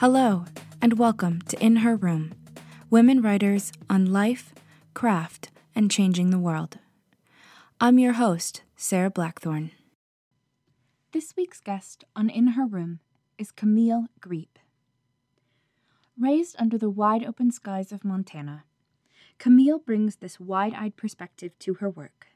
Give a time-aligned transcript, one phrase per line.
[0.00, 0.46] Hello,
[0.80, 2.32] and welcome to In Her Room
[2.88, 4.54] Women Writers on Life,
[4.94, 6.78] Craft, and Changing the World.
[7.82, 9.72] I'm your host, Sarah Blackthorne.
[11.12, 13.00] This week's guest on In Her Room
[13.36, 14.56] is Camille Griep.
[16.18, 18.64] Raised under the wide open skies of Montana,
[19.36, 22.28] Camille brings this wide eyed perspective to her work,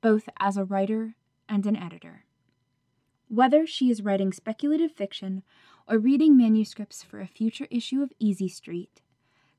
[0.00, 1.16] both as a writer
[1.50, 2.24] and an editor.
[3.28, 5.42] Whether she is writing speculative fiction
[5.88, 9.02] or reading manuscripts for a future issue of Easy Street,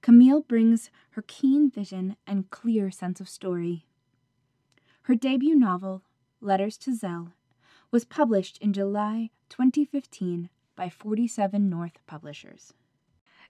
[0.01, 3.85] Camille brings her keen vision and clear sense of story.
[5.03, 6.03] Her debut novel,
[6.41, 7.33] Letters to Zell,
[7.91, 12.73] was published in July 2015 by 47 North Publishers.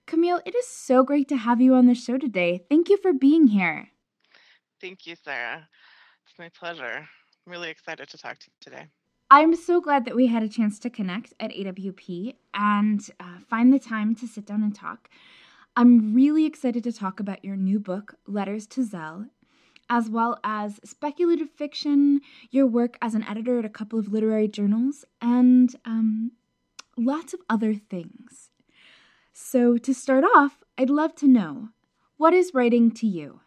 [0.06, 2.62] Camille, it is so great to have you on the show today.
[2.68, 3.90] Thank you for being here.
[4.80, 5.66] Thank you, Sarah.
[6.26, 6.98] It's my pleasure.
[6.98, 8.86] I'm really excited to talk to you today.
[9.30, 13.72] I'm so glad that we had a chance to connect at AWP and uh, find
[13.72, 15.10] the time to sit down and talk.
[15.74, 19.26] I'm really excited to talk about your new book, Letters to Zell,
[19.90, 24.46] as well as speculative fiction, your work as an editor at a couple of literary
[24.46, 26.30] journals, and um,
[26.96, 28.50] lots of other things.
[29.32, 31.70] So, to start off, I'd love to know
[32.16, 33.40] what is writing to you?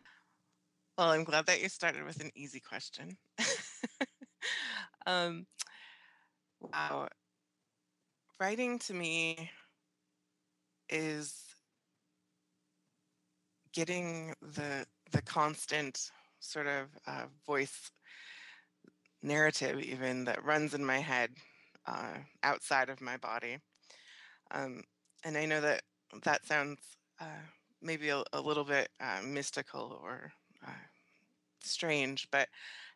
[0.98, 3.18] Well, I'm glad that you started with an easy question.
[5.08, 5.48] um,
[6.62, 7.08] Wow.
[8.40, 9.50] Writing to me
[10.90, 11.50] is
[13.74, 17.92] getting the the constant sort of uh, voice
[19.22, 21.32] narrative even that runs in my head
[21.86, 23.58] uh, outside of my body
[24.52, 24.82] um,
[25.24, 25.82] and i know that
[26.24, 26.80] that sounds
[27.20, 27.44] uh,
[27.82, 30.32] maybe a, a, little bit uh, mystical or
[30.66, 30.86] uh,
[31.62, 32.48] strange but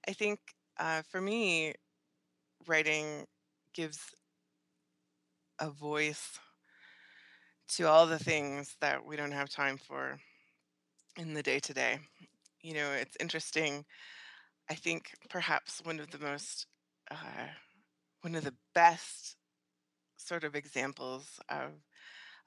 [0.08, 0.39] i think
[0.80, 1.73] uh, for me
[2.67, 3.25] writing
[3.74, 4.00] gives
[5.60, 6.40] a voice
[7.70, 10.20] to all the things that we don't have time for
[11.17, 12.00] in the day to day.
[12.62, 13.86] You know, it's interesting.
[14.70, 16.67] I think perhaps one of the most,
[17.12, 17.48] uh,
[18.22, 19.36] one of the best
[20.17, 21.72] sort of examples of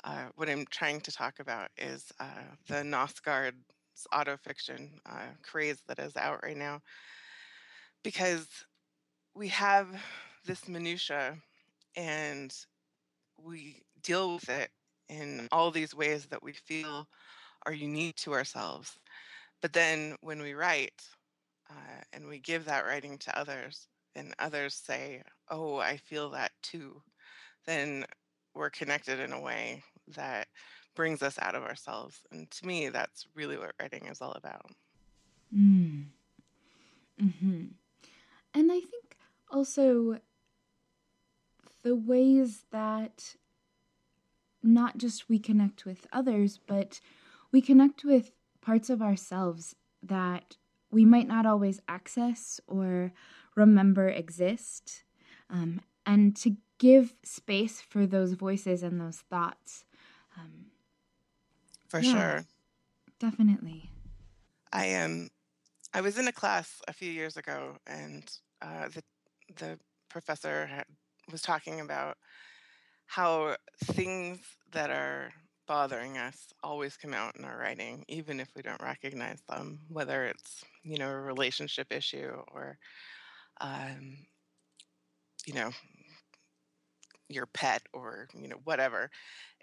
[0.05, 5.99] uh, what I'm trying to talk about is uh, the Knausgaard's autofiction uh, craze that
[5.99, 6.81] is out right now.
[8.03, 8.47] Because
[9.35, 9.89] we have
[10.47, 11.37] this minutia
[11.97, 12.55] and
[13.37, 14.71] we deal with it
[15.09, 17.07] in all these ways that we feel
[17.65, 18.99] are unique to ourselves.
[19.61, 21.03] But then when we write
[21.71, 26.53] uh, and we give that writing to others, and others say, Oh, I feel that
[26.63, 27.03] too,
[27.67, 28.05] then
[28.55, 29.83] we're connected in a way
[30.17, 30.49] that
[30.95, 32.21] brings us out of ourselves.
[32.33, 34.71] And to me, that's really what writing is all about.
[35.55, 36.07] Mm.
[37.21, 37.65] Hmm.
[38.55, 39.17] And I think
[39.51, 40.19] also
[41.87, 43.37] the ways that
[44.61, 46.99] not just we connect with others, but
[47.53, 50.57] we connect with parts of ourselves that
[50.91, 53.13] we might not always access or
[53.55, 55.05] remember exist.
[55.49, 59.85] Um, and to give space for those voices and those thoughts.
[60.37, 60.67] Um,
[61.87, 62.45] for yeah, sure.
[63.21, 63.93] Definitely.
[64.73, 65.11] I am.
[65.11, 65.29] Um,
[65.95, 68.29] I was in a class a few years ago, and
[68.61, 69.05] uh, the
[69.55, 70.87] the professor had
[71.31, 72.17] was talking about
[73.07, 74.41] how things
[74.73, 75.33] that are
[75.67, 80.27] bothering us always come out in our writing, even if we don't recognize them, whether
[80.27, 82.79] it's, you know, a relationship issue or,
[83.61, 84.17] um,
[85.47, 85.71] you know,
[87.29, 89.11] your pet or, you know, whatever.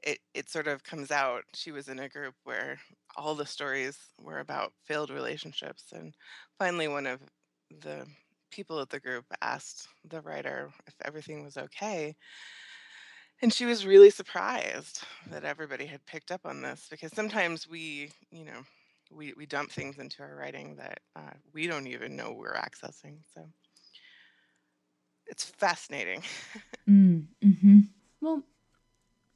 [0.04, 1.44] It, it sort of comes out.
[1.54, 2.78] She was in a group where
[3.16, 5.86] all the stories were about failed relationships.
[5.94, 6.14] And
[6.60, 7.22] finally, one of
[7.82, 8.06] the
[8.54, 12.16] people at the group asked the writer if everything was okay.
[13.42, 18.12] And she was really surprised that everybody had picked up on this because sometimes we,
[18.32, 18.62] you know,
[19.12, 23.18] we, we dump things into our writing that uh, we don't even know we're accessing.
[23.34, 23.42] So
[25.28, 26.24] it's fascinating.
[26.90, 27.80] mm, hmm
[28.22, 28.44] Well,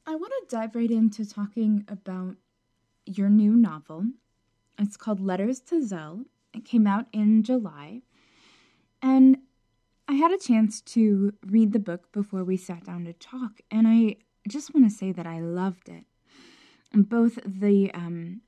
[0.06, 2.36] I want to dive right into talking about
[3.06, 4.06] your new novel.
[4.80, 6.26] It's called Letters to Zell.
[6.54, 8.04] It came out in July.
[9.08, 9.38] And
[10.10, 13.88] I had a chance to read the book before we sat down to talk, and
[13.88, 14.18] I
[14.50, 16.04] just want to say that I loved it.
[16.94, 18.42] Both the um,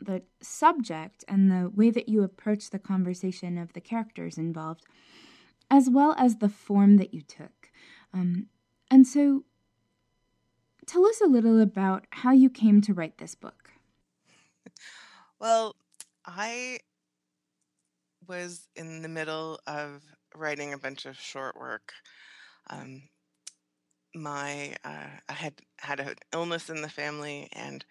[0.00, 4.86] the subject and the way that you approach the conversation of the characters involved,
[5.70, 7.70] as well as the form that you took.
[8.14, 8.46] Um,
[8.90, 9.44] and so,
[10.86, 13.72] tell us a little about how you came to write this book.
[15.38, 15.74] Well,
[16.24, 16.78] I
[18.28, 20.02] was in the middle of
[20.34, 21.92] writing a bunch of short work.
[22.70, 23.02] Um,
[24.14, 27.84] my uh, I had had an illness in the family and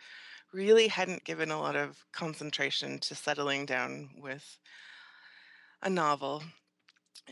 [0.53, 4.59] really hadn't given a lot of concentration to settling down with
[5.81, 6.43] a novel.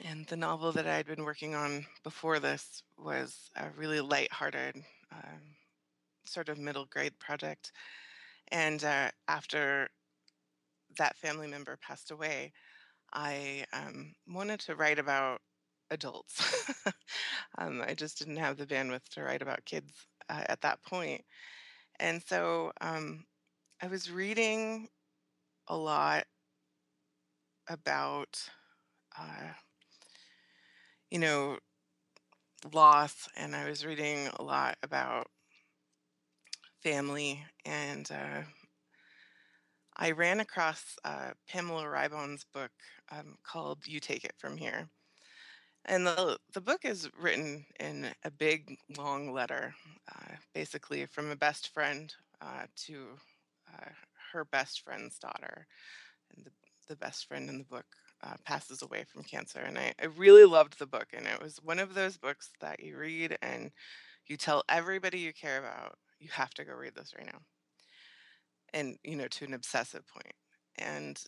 [0.06, 4.76] And the novel that I had been working on before this was a really light-hearted,
[5.12, 5.42] um,
[6.26, 7.72] sort of middle grade project.
[8.52, 9.90] And uh, after
[10.98, 12.54] that family member passed away,
[13.14, 15.42] I um, wanted to write about
[15.92, 16.42] adults.
[17.58, 19.94] um, I just didn't have the bandwidth to write about kids
[20.30, 21.24] uh, at that point.
[22.00, 23.26] And so um,
[23.82, 24.90] I was reading
[25.68, 26.26] a lot
[27.68, 28.50] about,
[29.18, 29.54] uh,
[31.12, 31.58] you know,
[32.74, 35.28] loss, and I was reading a lot about
[36.82, 37.44] family.
[37.66, 38.44] And uh,
[40.02, 42.72] I ran across uh, Pamela Ribon's book
[43.12, 44.88] um, called You Take It From Here.
[45.86, 49.76] And the, the book is written in a big, long letter,
[50.10, 53.08] uh, basically from a best friend uh, to
[53.74, 53.90] uh,
[54.32, 55.68] her best friend's daughter.
[56.34, 56.52] And the,
[56.88, 57.86] the best friend in the book
[58.24, 59.60] uh, passes away from cancer.
[59.60, 61.08] And I, I really loved the book.
[61.12, 63.70] And it was one of those books that you read and
[64.28, 67.40] you tell everybody you care about, you have to go read this right now.
[68.74, 70.34] And, you know, to an obsessive point.
[70.78, 71.22] And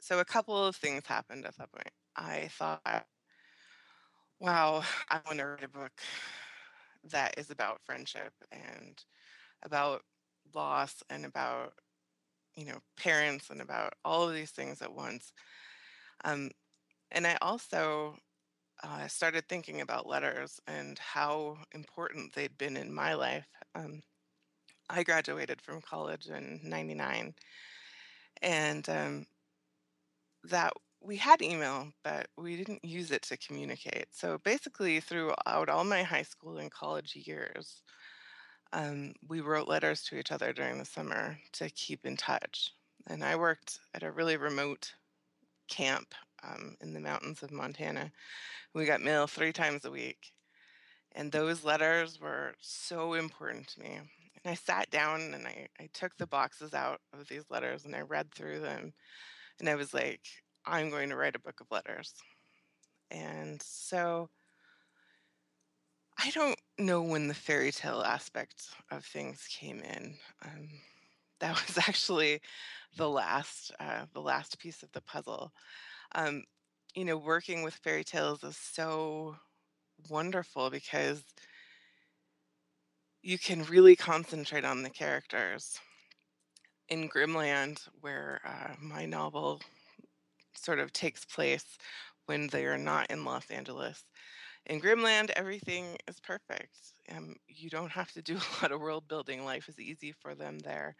[0.00, 1.90] so a couple of things happened at that point.
[2.16, 3.06] I thought,
[4.40, 5.92] wow, I want to write a book
[7.10, 9.02] that is about friendship and
[9.64, 10.02] about
[10.54, 11.72] loss and about
[12.56, 15.32] you know parents and about all of these things at once
[16.24, 16.50] um,
[17.10, 18.16] and i also
[18.84, 24.02] uh, started thinking about letters and how important they'd been in my life um,
[24.90, 27.34] i graduated from college in 99
[28.42, 29.26] and um,
[30.44, 30.72] that
[31.04, 34.06] we had email, but we didn't use it to communicate.
[34.12, 37.82] So basically, throughout all my high school and college years,
[38.72, 42.72] um, we wrote letters to each other during the summer to keep in touch.
[43.08, 44.92] And I worked at a really remote
[45.68, 48.12] camp um, in the mountains of Montana.
[48.74, 50.32] We got mail three times a week.
[51.14, 53.98] And those letters were so important to me.
[54.44, 57.94] And I sat down and I, I took the boxes out of these letters and
[57.94, 58.92] I read through them.
[59.60, 60.20] And I was like,
[60.64, 62.14] I'm going to write a book of letters.
[63.10, 64.30] And so
[66.18, 70.14] I don't know when the fairy tale aspect of things came in.
[70.44, 70.68] Um,
[71.40, 72.40] that was actually
[72.96, 75.52] the last, uh, the last piece of the puzzle.
[76.14, 76.44] Um,
[76.94, 79.36] you know, working with fairy tales is so
[80.08, 81.22] wonderful because
[83.22, 85.78] you can really concentrate on the characters.
[86.88, 89.60] In Grimland, where uh, my novel
[90.54, 91.64] sort of takes place
[92.26, 94.04] when they are not in Los Angeles.
[94.66, 96.76] In Grimland, everything is perfect.
[97.10, 99.44] Um, you don't have to do a lot of world building.
[99.44, 100.94] Life is easy for them there.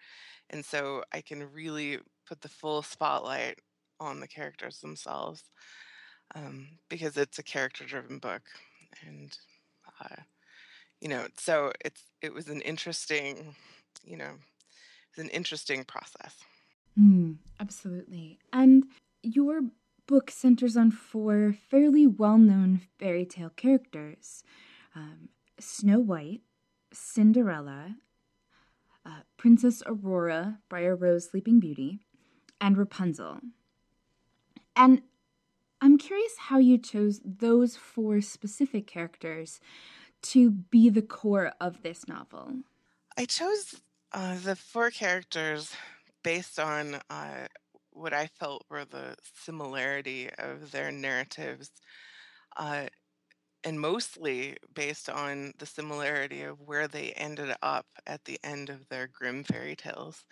[0.51, 3.59] And so I can really put the full spotlight
[4.01, 5.45] on the characters themselves
[6.35, 8.43] um, because it's a character driven book.
[9.07, 9.37] And,
[10.01, 10.23] uh,
[11.01, 13.55] you know, so it's it was an interesting,
[14.05, 14.33] you know,
[15.11, 16.37] it's an interesting process.
[16.99, 18.39] Mm, absolutely.
[18.53, 18.85] And
[19.23, 19.63] your
[20.07, 24.43] book centers on four fairly well known fairy tale characters
[24.95, 25.29] um,
[25.59, 26.43] Snow White,
[26.93, 27.97] Cinderella,
[29.07, 32.01] uh, Princess Aurora, Briar Rose, Sleeping Beauty,
[32.61, 33.41] and Rapunzel.
[34.77, 35.03] And
[35.83, 39.59] I'm curious how you chose those four specific characters
[40.23, 42.53] to be the core of this novel.
[43.19, 43.75] I chose
[44.13, 45.75] uh, the four characters
[46.23, 47.49] based on uh,
[47.91, 51.73] what I felt were the similarity of their narratives,
[52.57, 52.87] uh,
[53.65, 58.89] and mostly based on the similarity of where they ended up at the end of
[58.89, 60.25] their Grimm fairy tales.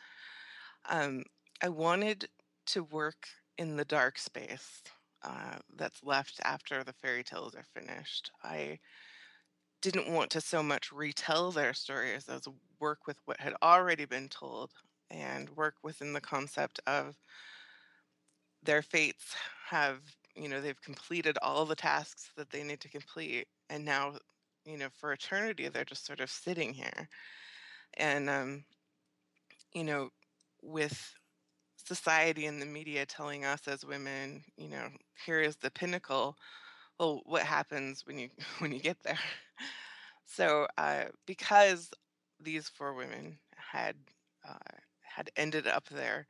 [0.88, 1.24] Um,
[1.60, 2.28] I wanted
[2.66, 3.26] to work
[3.58, 4.80] in the dark space
[5.22, 8.30] uh, that's left after the fairy tales are finished.
[8.42, 8.78] I
[9.82, 12.46] didn't want to so much retell their stories as
[12.78, 14.72] work with what had already been told
[15.10, 17.16] and work within the concept of
[18.62, 19.34] their fates
[19.68, 20.00] have
[20.36, 24.14] you know they've completed all the tasks that they need to complete and now
[24.64, 27.08] you know for eternity they're just sort of sitting here
[27.94, 28.64] and um
[29.74, 30.10] you know
[30.62, 31.14] with
[31.94, 34.86] society and the media telling us as women you know
[35.26, 36.36] here is the pinnacle
[36.98, 38.28] well what happens when you
[38.60, 39.18] when you get there
[40.24, 41.90] so uh because
[42.38, 43.96] these four women had
[44.48, 46.26] uh, had ended up there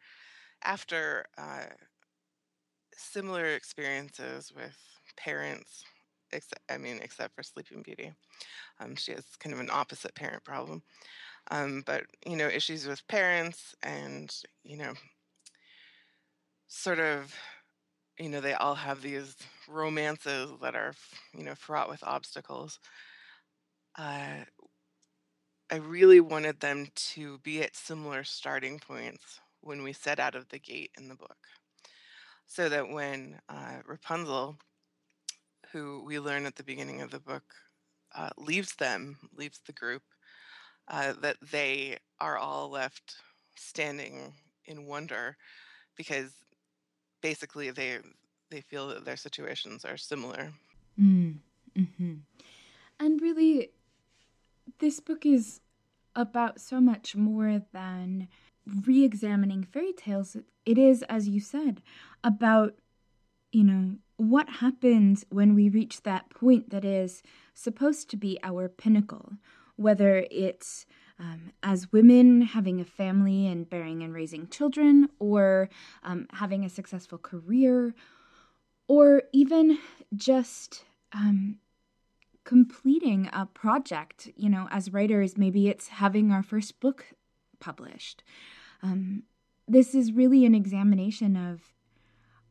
[0.64, 1.66] after uh,
[2.96, 4.76] similar experiences with
[5.16, 5.84] parents
[6.70, 8.12] I mean, except for Sleeping Beauty.
[8.78, 10.82] Um, she has kind of an opposite parent problem.
[11.50, 14.92] Um, but you know, issues with parents and you know,
[16.80, 17.34] sort of,
[18.18, 19.36] you know, they all have these
[19.68, 20.94] romances that are
[21.36, 22.78] you know fraught with obstacles.
[23.98, 24.44] Uh,
[25.70, 30.48] I really wanted them to be at similar starting points when we set out of
[30.48, 31.38] the gate in the book,
[32.46, 34.56] so that when uh, Rapunzel
[35.72, 37.44] who we learn at the beginning of the book
[38.16, 40.02] uh, leaves them, leaves the group,
[40.88, 43.16] uh, that they are all left
[43.56, 44.32] standing
[44.64, 45.36] in wonder
[45.96, 46.32] because
[47.20, 47.98] basically they
[48.50, 50.52] they feel that their situations are similar.
[51.00, 51.36] Mm,
[51.76, 52.14] hmm
[52.98, 53.70] And really,
[54.80, 55.60] this book is
[56.16, 58.28] about so much more than
[58.86, 60.36] re examining fairy tales.
[60.66, 61.82] It is, as you said,
[62.22, 62.74] about,
[63.52, 67.22] you know, what happens when we reach that point that is
[67.54, 69.32] supposed to be our pinnacle,
[69.76, 70.86] whether it's
[71.20, 75.68] um, as women having a family and bearing and raising children, or
[76.02, 77.94] um, having a successful career,
[78.88, 79.78] or even
[80.16, 81.58] just um,
[82.44, 84.30] completing a project.
[84.34, 87.04] You know, as writers, maybe it's having our first book
[87.60, 88.24] published.
[88.82, 89.24] Um,
[89.68, 91.74] this is really an examination of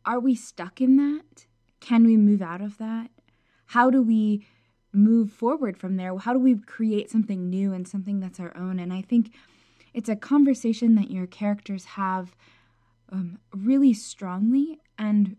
[0.06, 1.48] are we stuck in that?
[1.80, 3.10] Can we move out of that?
[3.68, 4.46] How do we
[4.92, 6.18] move forward from there?
[6.18, 8.80] How do we create something new and something that's our own?
[8.80, 9.34] And I think
[9.94, 12.36] it's a conversation that your characters have
[13.12, 15.36] um, really strongly and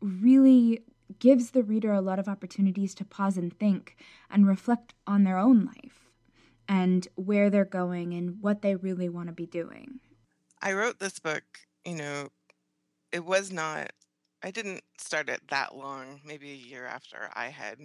[0.00, 0.80] really
[1.18, 3.96] gives the reader a lot of opportunities to pause and think
[4.30, 6.10] and reflect on their own life
[6.68, 10.00] and where they're going and what they really want to be doing.
[10.60, 11.44] I wrote this book,
[11.84, 12.28] you know,
[13.10, 13.92] it was not
[14.42, 17.78] I didn't start it that long, maybe a year after I had,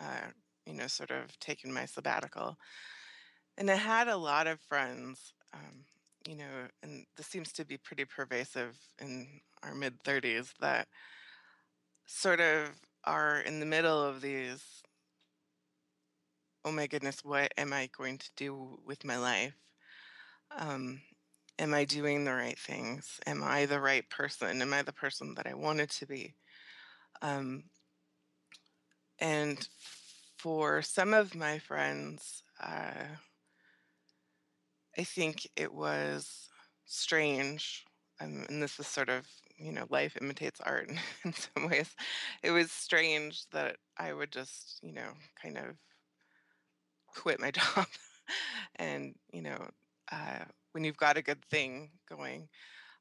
[0.00, 0.30] uh,
[0.66, 2.56] you know, sort of taken my sabbatical.
[3.56, 5.84] And I had a lot of friends, um,
[6.28, 10.88] you know, and this seems to be pretty pervasive in our mid 30s that
[12.06, 12.70] sort of
[13.04, 14.82] are in the middle of these
[16.66, 19.54] oh my goodness, what am I going to do with my life?
[20.58, 21.00] Um,
[21.60, 23.20] am I doing the right things?
[23.24, 24.60] Am I the right person?
[24.60, 26.34] Am I the person that I wanted to be?
[27.22, 27.62] Um,
[29.18, 29.66] and
[30.36, 33.16] for some of my friends, uh,
[34.98, 36.48] I think it was
[36.84, 37.84] strange.
[38.20, 39.26] Um, and this is sort of,
[39.58, 40.90] you know, life imitates art
[41.24, 41.94] in some ways.
[42.42, 45.76] It was strange that I would just, you know, kind of
[47.08, 47.86] quit my job
[48.76, 49.68] and, you know,
[50.10, 52.48] uh, when you've got a good thing going.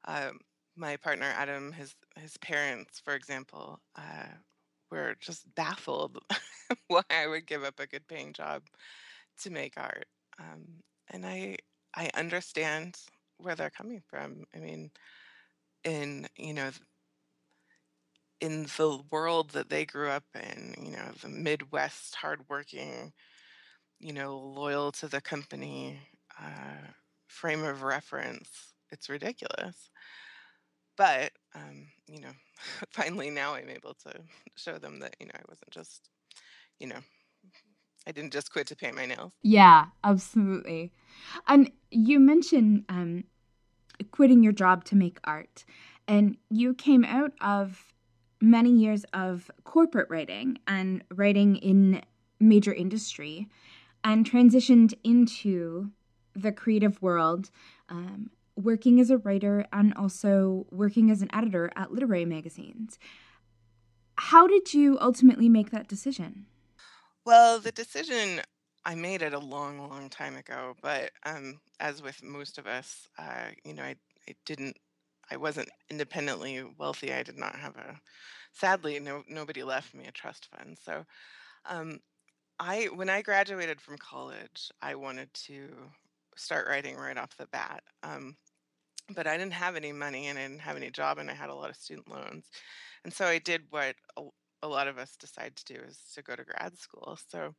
[0.05, 0.39] Um,
[0.75, 4.27] my partner Adam, his his parents, for example, uh,
[4.91, 6.19] were just baffled
[6.87, 8.63] why I would give up a good paying job
[9.41, 10.07] to make art,
[10.39, 10.63] um,
[11.11, 11.57] and I
[11.95, 12.97] I understand
[13.37, 14.43] where they're coming from.
[14.55, 14.91] I mean,
[15.83, 16.71] in you know
[18.41, 23.13] in the world that they grew up in, you know, the Midwest, hardworking,
[23.99, 25.99] you know, loyal to the company.
[26.39, 26.91] Uh,
[27.27, 29.89] frame of reference, it's ridiculous.
[30.97, 32.31] But, um, you know,
[32.91, 34.13] finally now I'm able to
[34.55, 36.09] show them that, you know, I wasn't just,
[36.79, 36.99] you know,
[38.07, 39.33] I didn't just quit to paint my nails.
[39.41, 40.91] Yeah, absolutely.
[41.47, 43.23] And you mentioned um,
[44.11, 45.65] quitting your job to make art,
[46.07, 47.93] and you came out of
[48.41, 52.01] many years of corporate writing and writing in
[52.39, 53.47] major industry
[54.03, 55.89] and transitioned into
[56.35, 57.49] the creative world,
[57.89, 62.97] um, working as a writer and also working as an editor at literary magazines.
[64.17, 66.45] How did you ultimately make that decision?
[67.25, 68.41] Well, the decision
[68.85, 73.07] I made it a long, long time ago, but um, as with most of us,
[73.17, 73.95] uh, you know, I,
[74.29, 74.77] I didn't,
[75.31, 77.11] I wasn't independently wealthy.
[77.11, 77.99] I did not have a,
[78.53, 80.77] sadly, no, nobody left me a trust fund.
[80.81, 81.03] So,
[81.65, 81.99] um,
[82.59, 85.67] I when I graduated from college, I wanted to
[86.37, 87.83] start writing right off the bat.
[88.03, 88.37] Um,
[89.13, 91.49] but I didn't have any money and I didn't have any job and I had
[91.49, 92.45] a lot of student loans.
[93.03, 94.23] And so I did what a,
[94.63, 97.17] a lot of us decide to do is to go to grad school.
[97.29, 97.53] So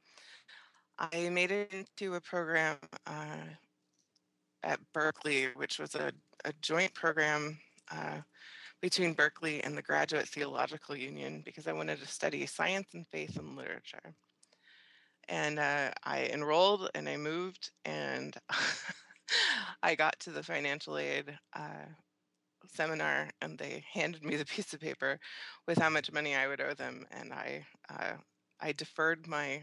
[0.98, 3.46] I made it into a program uh,
[4.62, 6.12] at Berkeley, which was a,
[6.44, 7.58] a joint program
[7.92, 8.20] uh,
[8.80, 13.36] between Berkeley and the Graduate Theological Union because I wanted to study science and faith
[13.36, 14.14] and literature
[15.28, 18.36] and uh, I enrolled and I moved and
[19.83, 21.87] I got to the financial aid uh,
[22.75, 25.18] seminar and they handed me the piece of paper
[25.66, 28.14] with how much money I would owe them, and I uh,
[28.61, 29.62] I deferred my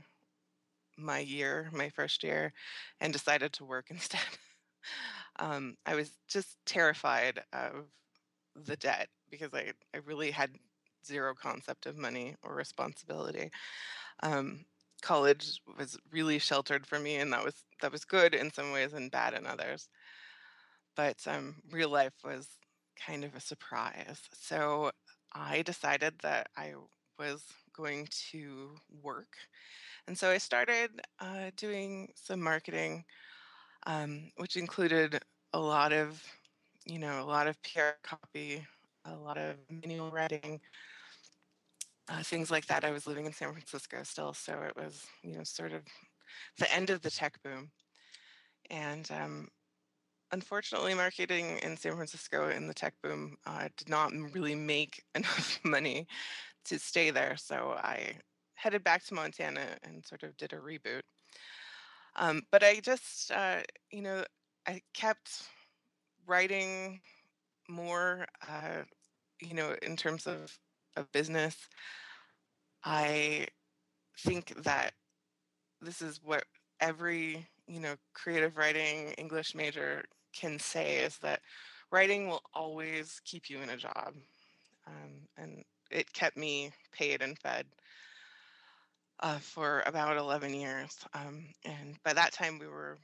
[0.97, 2.53] my year, my first year,
[3.01, 4.21] and decided to work instead.
[5.39, 7.85] um, I was just terrified of
[8.55, 10.51] the debt because I, I really had
[11.05, 13.51] zero concept of money or responsibility.
[14.23, 14.65] Um,
[15.03, 18.93] college was really sheltered for me, and that was that was good in some ways
[18.93, 19.89] and bad in others.
[20.95, 22.47] But um, real life was
[23.05, 24.21] kind of a surprise.
[24.33, 24.91] So
[25.33, 26.73] I decided that I
[27.19, 27.43] was
[27.75, 29.35] going to work,
[30.07, 33.05] and so I started uh, doing some marketing,
[33.87, 35.19] um, which included
[35.53, 36.23] a lot of,
[36.85, 38.65] you know, a lot of PR copy,
[39.05, 40.59] a lot of manual writing,
[42.09, 42.83] uh, things like that.
[42.83, 45.83] I was living in San Francisco still, so it was, you know, sort of
[46.57, 47.71] the end of the tech boom.
[48.69, 49.47] And um,
[50.31, 55.59] unfortunately, marketing in San Francisco in the tech boom uh, did not really make enough
[55.63, 56.07] money
[56.65, 57.35] to stay there.
[57.37, 58.15] So I
[58.55, 61.01] headed back to Montana and sort of did a reboot.
[62.15, 64.23] Um, but I just, uh, you know,
[64.67, 65.43] I kept
[66.27, 67.01] writing
[67.67, 68.83] more, uh,
[69.41, 70.57] you know, in terms of,
[70.95, 71.55] of business.
[72.83, 73.47] I
[74.19, 74.93] think that
[75.81, 76.43] this is what
[76.79, 81.41] every, you know, creative writing English major can say is that
[81.91, 84.13] writing will always keep you in a job.
[84.87, 87.65] Um, and it kept me paid and fed
[89.21, 90.97] uh, for about 11 years.
[91.13, 92.97] Um, and by that time, we were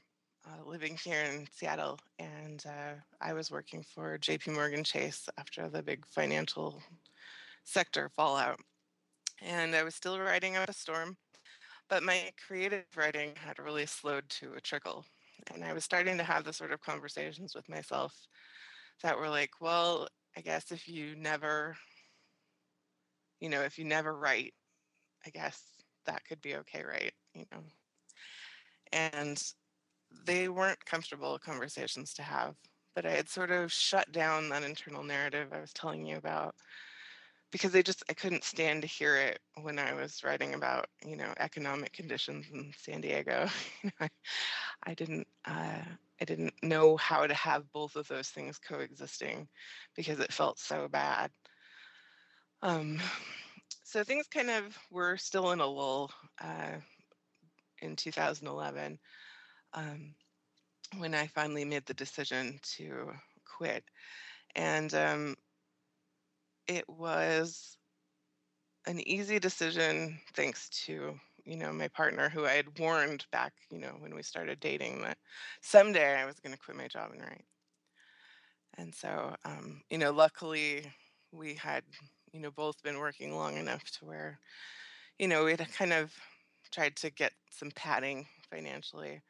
[0.46, 5.68] uh, living here in Seattle, and uh, I was working for JP Morgan Chase after
[5.68, 6.82] the big financial
[7.70, 8.58] sector fallout.
[9.40, 11.16] And I was still writing up a storm,
[11.88, 15.04] but my creative writing had really slowed to a trickle.
[15.54, 18.14] And I was starting to have the sort of conversations with myself
[19.02, 21.76] that were like, well, I guess if you never,
[23.40, 24.52] you know, if you never write,
[25.26, 25.62] I guess
[26.06, 27.12] that could be okay, right?
[27.34, 27.62] You know.
[28.92, 29.42] And
[30.26, 32.56] they weren't comfortable conversations to have,
[32.94, 36.54] but I had sort of shut down that internal narrative I was telling you about
[37.50, 41.16] because I just I couldn't stand to hear it when I was writing about you
[41.16, 43.48] know economic conditions in San Diego.
[44.00, 44.08] I,
[44.84, 45.82] I didn't uh,
[46.20, 49.48] I didn't know how to have both of those things coexisting
[49.96, 51.30] because it felt so bad.
[52.62, 53.00] Um,
[53.84, 56.10] so things kind of were still in a lull
[56.42, 56.76] uh,
[57.80, 58.98] in 2011
[59.72, 60.14] um,
[60.98, 63.10] when I finally made the decision to
[63.44, 63.84] quit.
[64.54, 65.36] And um,
[66.70, 67.76] it was
[68.86, 73.78] an easy decision thanks to you know my partner who i had warned back you
[73.78, 75.18] know when we started dating that
[75.60, 77.44] someday i was going to quit my job and write.
[78.78, 80.90] And so um, you know luckily
[81.32, 81.82] we had
[82.32, 84.38] you know both been working long enough to where
[85.18, 86.14] you know we had kind of
[86.70, 89.20] tried to get some padding financially.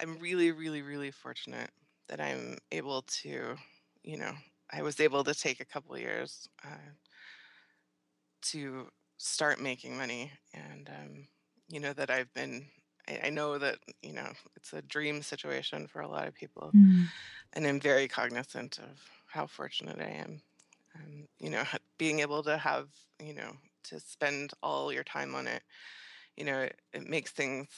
[0.00, 1.70] I'm really really really fortunate
[2.08, 3.56] that i'm able to
[4.02, 4.32] you know
[4.76, 6.92] I was able to take a couple years uh,
[8.42, 11.28] to start making money, and um,
[11.68, 12.66] you know that I've been.
[13.08, 16.70] I, I, know that you know it's a dream situation for a lot of people,
[16.74, 17.06] mm.
[17.52, 20.42] and I'm very cognizant of how fortunate I am.
[20.96, 21.64] Um, you know,
[21.98, 22.88] being able to have
[23.20, 23.52] you know
[23.84, 25.62] to spend all your time on it,
[26.36, 27.68] you know, it, it makes things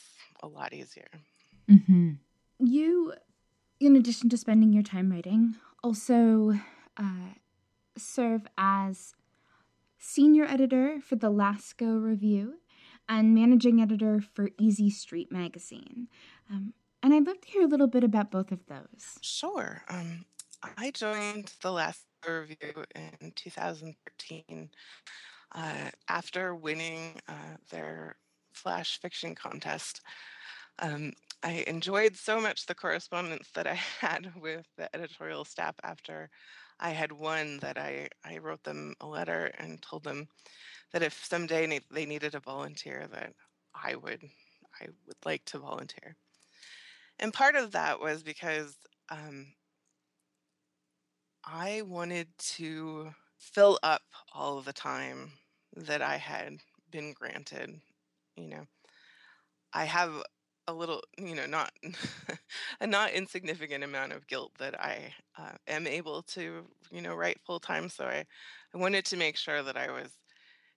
[0.43, 1.09] a lot easier.
[1.71, 2.13] Mm-hmm.
[2.59, 3.13] You,
[3.81, 6.59] in addition to spending your time writing, also
[6.97, 7.35] uh,
[7.97, 9.15] serve as
[9.99, 12.55] senior editor for the Lascaux Review
[13.09, 16.09] and managing editor for Easy Street magazine.
[16.51, 19.19] Um, and I'd love to hear a little bit about both of those.
[19.21, 19.83] Sure.
[19.89, 20.25] Um,
[20.77, 22.85] I joined the Lascaux Review
[23.21, 24.71] in 2013
[25.55, 28.17] uh, after winning uh, their
[28.53, 30.01] flash fiction contest.
[30.79, 36.31] Um, I enjoyed so much the correspondence that I had with the editorial staff after
[36.79, 40.29] I had one that I, I wrote them a letter and told them
[40.93, 43.33] that if someday they needed a volunteer, that
[43.75, 44.23] I would
[44.81, 46.17] I would like to volunteer.
[47.19, 48.77] And part of that was because
[49.09, 49.47] um,
[51.45, 54.03] I wanted to fill up
[54.35, 55.33] all of the time
[55.77, 56.59] that I had
[56.91, 57.81] been granted.
[58.37, 58.67] You know,
[59.73, 60.23] I have
[60.69, 61.71] a little, you know, not
[62.81, 67.41] a not insignificant amount of guilt that I uh, am able to, you know, write
[67.47, 67.89] full time.
[67.89, 68.25] So I,
[68.75, 70.11] I wanted to make sure that I was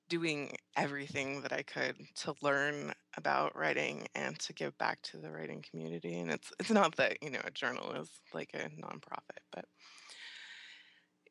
[0.09, 5.29] doing everything that I could to learn about writing and to give back to the
[5.29, 6.19] writing community.
[6.19, 9.65] And it's it's not that you know a journal is like a nonprofit, but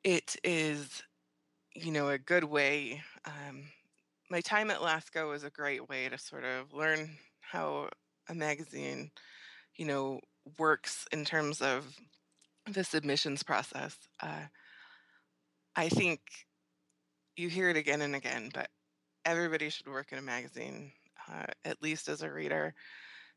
[0.05, 1.03] it is,
[1.75, 3.03] you know, a good way.
[3.25, 3.65] Um,
[4.31, 7.89] my time at Lascaux was a great way to sort of learn how
[8.29, 9.11] a magazine,
[9.77, 10.21] you know,
[10.59, 11.97] works in terms of
[12.73, 13.97] the submissions process.
[14.23, 14.47] Uh,
[15.77, 16.21] I think
[17.37, 18.69] you hear it again and again, but
[19.25, 20.93] everybody should work in a magazine,
[21.31, 22.75] uh, at least as a reader,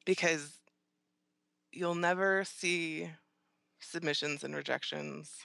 [0.06, 0.58] because
[1.71, 3.10] you'll never see
[3.80, 5.38] submissions and rejections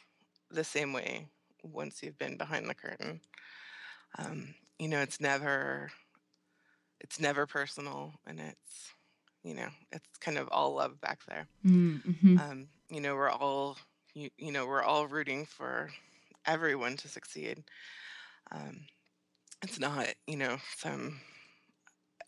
[0.51, 1.27] the same way
[1.63, 3.21] once you've been behind the curtain.
[4.19, 5.91] Um, you know, it's never
[7.01, 8.93] it's never personal, and it's
[9.47, 11.47] you know it's kind of all love back there.
[11.65, 12.39] Mm-hmm.
[12.39, 13.79] Um, you know, we're all
[14.13, 15.91] you, you know we're all rooting for
[16.45, 17.63] everyone to succeed.
[18.51, 18.81] Um,
[19.63, 21.21] it's not you know some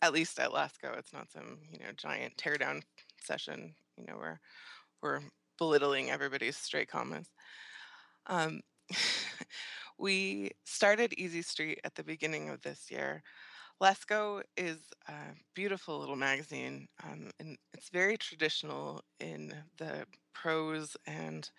[0.01, 2.81] at least at Lascaux, it's not some you know giant teardown
[3.21, 3.75] session.
[3.97, 4.39] You know, where
[5.01, 5.19] we're
[5.57, 7.31] belittling everybody's straight comments.
[8.27, 8.61] Um,
[9.97, 13.23] we started Easy Street at the beginning of this year.
[13.81, 21.49] Lascaux is a beautiful little magazine, um, and it's very traditional in the prose and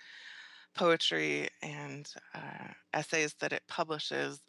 [0.74, 4.40] poetry and uh, essays that it publishes.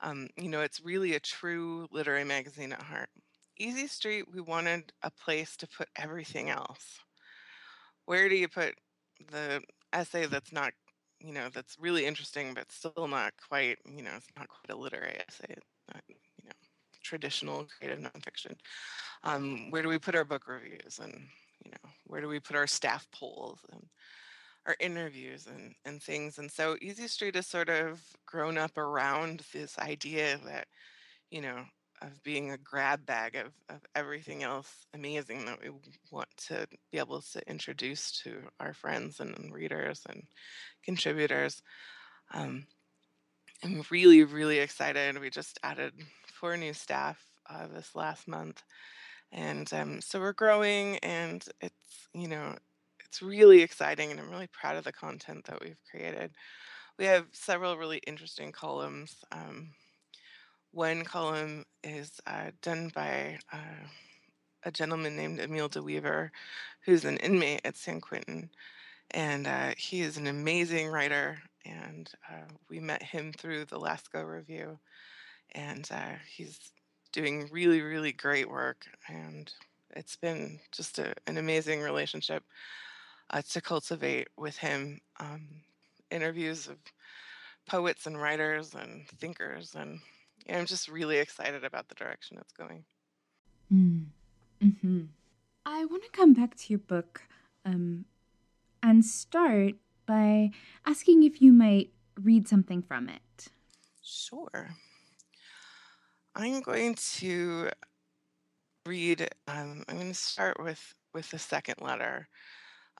[0.00, 3.10] Um, you know, it's really a true literary magazine at heart.
[3.58, 7.00] Easy Street, we wanted a place to put everything else.
[8.06, 8.74] Where do you put
[9.20, 9.62] the
[9.92, 10.72] essay that's not,
[11.20, 14.76] you know, that's really interesting, but still not quite, you know, it's not quite a
[14.76, 15.56] literary essay,
[17.06, 18.54] traditional creative nonfiction.
[19.22, 21.14] Um, where do we put our book reviews and,
[21.64, 23.82] you know, where do we put our staff polls and
[24.66, 26.38] our interviews and, and things?
[26.38, 30.66] And so Easy Street has sort of grown up around this idea that,
[31.30, 31.64] you know,
[32.02, 35.70] of being a grab bag of, of everything else amazing that we
[36.10, 40.22] want to be able to introduce to our friends and readers and
[40.84, 41.62] contributors.
[42.34, 42.66] Um,
[43.64, 45.18] I'm really, really excited.
[45.18, 45.92] We just added
[46.40, 47.18] four new staff
[47.48, 48.62] uh, this last month.
[49.32, 52.54] And um, so we're growing, and it's, you know,
[53.04, 56.30] it's really exciting, and I'm really proud of the content that we've created.
[56.98, 59.16] We have several really interesting columns.
[59.32, 59.70] Um,
[60.72, 63.86] one column is uh, done by uh,
[64.64, 66.30] a gentleman named Emile DeWeaver,
[66.84, 68.50] who's an inmate at San Quentin.
[69.12, 71.38] And uh, he is an amazing writer.
[71.64, 74.78] And uh, we met him through the Lascaux Review.
[75.54, 76.58] And uh, he's
[77.12, 78.86] doing really, really great work.
[79.08, 79.52] And
[79.94, 82.42] it's been just a, an amazing relationship
[83.30, 85.00] uh, to cultivate with him.
[85.18, 85.46] Um,
[86.10, 86.76] interviews of
[87.66, 90.00] poets and writers and thinkers and
[90.46, 92.84] yeah, I'm just really excited about the direction it's going.
[93.72, 94.06] Mm.
[94.60, 95.02] hmm
[95.64, 97.22] I want to come back to your book
[97.64, 98.04] um,
[98.82, 99.74] and start
[100.06, 100.52] by
[100.86, 101.90] asking if you might
[102.22, 103.48] read something from it.
[104.04, 104.70] Sure.
[106.36, 107.70] I'm going to
[108.84, 109.22] read.
[109.48, 112.28] Um, I'm going to start with with the second letter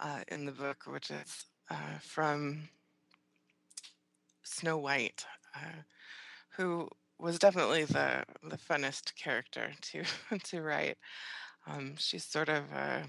[0.01, 2.69] uh, in the book, which is uh, from
[4.43, 5.83] Snow White, uh,
[6.57, 10.03] who was definitely the the funnest character to
[10.45, 10.97] to write.
[11.67, 13.05] Um, she's sort of a,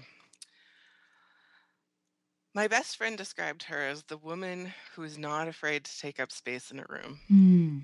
[2.54, 6.32] my best friend described her as the woman who is not afraid to take up
[6.32, 7.20] space in a room.
[7.30, 7.82] Mm.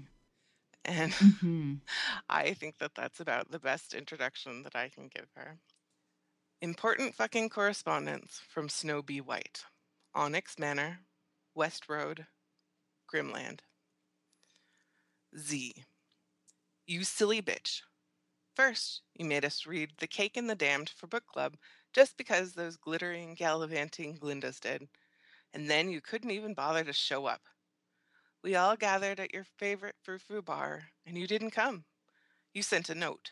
[0.85, 1.75] And mm-hmm.
[2.29, 5.59] I think that that's about the best introduction that I can give her.
[6.61, 9.21] Important fucking correspondence from Snow B.
[9.21, 9.65] White,
[10.15, 11.01] Onyx Manor,
[11.55, 12.27] West Road,
[13.13, 13.61] Grimland.
[15.37, 15.75] Z.
[16.87, 17.81] You silly bitch.
[18.55, 21.57] First, you made us read The Cake and the Damned for book club
[21.93, 24.89] just because those glittering, gallivanting Glindas did.
[25.53, 27.43] And then you couldn't even bother to show up.
[28.45, 31.87] We all gathered at your favorite frou frou bar, and you didn't come.
[32.53, 33.31] You sent a note.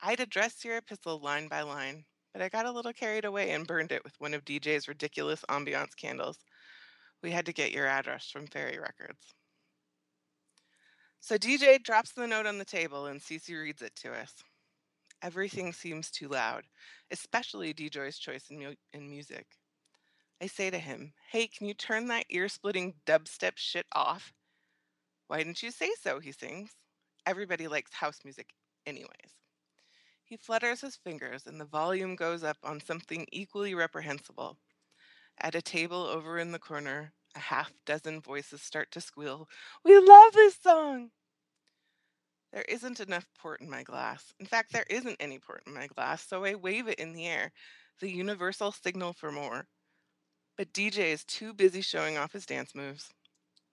[0.00, 3.64] I'd address your epistle line by line, but I got a little carried away and
[3.64, 6.38] burned it with one of DJ's ridiculous ambiance candles.
[7.22, 9.36] We had to get your address from Fairy Records.
[11.20, 14.34] So DJ drops the note on the table and Cece reads it to us.
[15.22, 16.64] Everything seems too loud,
[17.12, 19.46] especially DJ's choice in, mu- in music.
[20.42, 24.32] I say to him, Hey, can you turn that ear splitting dubstep shit off?
[25.28, 26.18] Why didn't you say so?
[26.18, 26.72] He sings.
[27.24, 28.48] Everybody likes house music,
[28.84, 29.36] anyways.
[30.24, 34.58] He flutters his fingers and the volume goes up on something equally reprehensible.
[35.38, 39.48] At a table over in the corner, a half dozen voices start to squeal,
[39.84, 41.12] We love this song!
[42.52, 44.34] There isn't enough port in my glass.
[44.40, 47.28] In fact, there isn't any port in my glass, so I wave it in the
[47.28, 47.52] air,
[48.00, 49.68] the universal signal for more.
[50.56, 53.08] But DJ is too busy showing off his dance moves.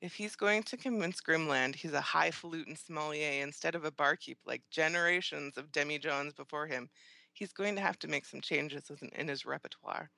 [0.02, 4.64] If he's going to convince Grimland he's a highfalutin sommelier instead of a barkeep like
[4.72, 6.90] generations of demi-johns before him,
[7.34, 10.10] he's going to have to make some changes in his repertoire.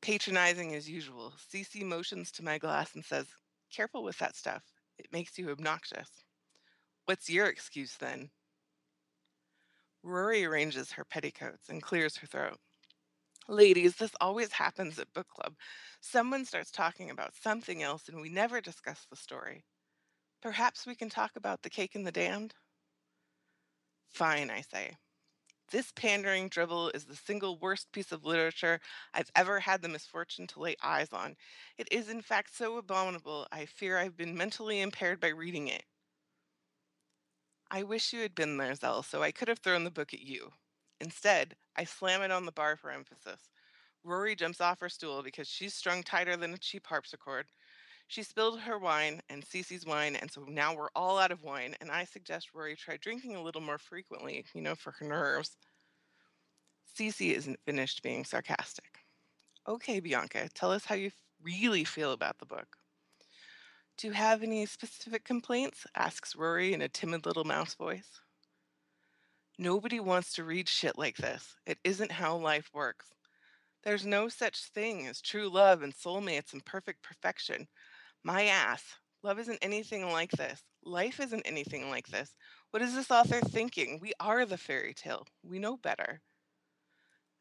[0.00, 3.26] Patronizing as usual, Cece motions to my glass and says,
[3.70, 4.62] Careful with that stuff.
[4.98, 6.08] It makes you obnoxious.
[7.04, 8.30] What's your excuse then?
[10.02, 12.58] Rory arranges her petticoats and clears her throat.
[13.50, 15.56] Ladies, this always happens at book club.
[16.00, 19.64] Someone starts talking about something else and we never discuss the story.
[20.40, 22.54] Perhaps we can talk about the cake and the damned?
[24.08, 24.96] Fine, I say.
[25.72, 28.78] This pandering drivel is the single worst piece of literature
[29.12, 31.34] I've ever had the misfortune to lay eyes on.
[31.76, 35.82] It is, in fact, so abominable, I fear I've been mentally impaired by reading it.
[37.68, 40.20] I wish you had been there, Zell, so I could have thrown the book at
[40.20, 40.52] you.
[41.00, 43.50] Instead, I slam it on the bar for emphasis.
[44.04, 47.46] Rory jumps off her stool because she's strung tighter than a cheap harpsichord.
[48.08, 51.76] She spilled her wine and Cece's wine, and so now we're all out of wine,
[51.80, 55.56] and I suggest Rory try drinking a little more frequently, you know, for her nerves.
[56.94, 59.06] Cece isn't finished being sarcastic.
[59.66, 62.76] Okay, Bianca, tell us how you really feel about the book.
[63.96, 65.86] Do you have any specific complaints?
[65.94, 68.20] asks Rory in a timid little mouse voice.
[69.62, 71.54] Nobody wants to read shit like this.
[71.66, 73.08] It isn't how life works.
[73.84, 77.68] There's no such thing as true love and soulmates and perfect perfection.
[78.24, 78.82] My ass.
[79.22, 80.62] Love isn't anything like this.
[80.82, 82.34] Life isn't anything like this.
[82.70, 83.98] What is this author thinking?
[84.00, 85.26] We are the fairy tale.
[85.42, 86.22] We know better.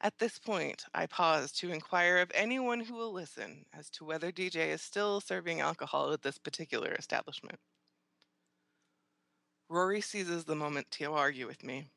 [0.01, 4.29] At this point, I pause to inquire of anyone who will listen as to whether
[4.29, 7.60] DJ is still serving alcohol at this particular establishment.
[9.69, 11.88] Rory seizes the moment to argue with me.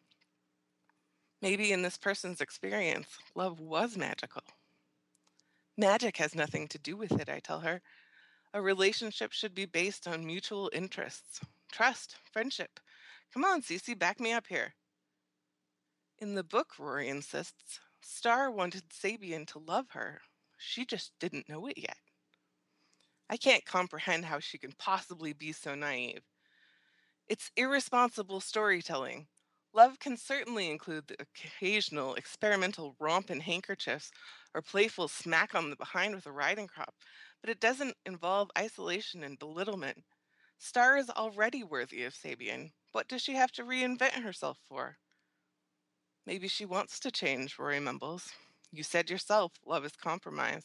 [1.43, 4.45] Maybe in this person's experience, love was magical.
[5.77, 7.83] Magic has nothing to do with it, I tell her.
[8.55, 11.41] A relationship should be based on mutual interests,
[11.73, 12.79] trust, friendship.
[13.35, 14.75] Come on, Cece, back me up here.
[16.21, 20.21] In the book, Rory insists, Star wanted Sabian to love her.
[20.59, 21.97] She just didn't know it yet.
[23.29, 26.23] I can't comprehend how she can possibly be so naive.
[27.27, 29.27] It's irresponsible storytelling.
[29.75, 34.11] Love can certainly include the occasional experimental romp in handkerchiefs
[34.53, 36.95] or playful smack on the behind with a riding crop,
[37.41, 40.05] but it doesn't involve isolation and belittlement.
[40.59, 42.71] Star is already worthy of Sabian.
[42.93, 44.99] What does she have to reinvent herself for?
[46.27, 48.31] Maybe she wants to change, Rory mumbles.
[48.71, 50.65] You said yourself, love is compromise.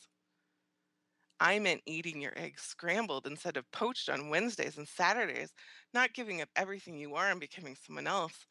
[1.40, 5.54] I meant eating your eggs scrambled instead of poached on Wednesdays and Saturdays,
[5.94, 8.46] not giving up everything you are and becoming someone else.